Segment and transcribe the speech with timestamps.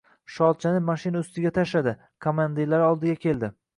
[0.35, 1.95] Sholchani mashina ustiga tashladi.
[2.27, 3.53] Komandirlari oldiga keldi.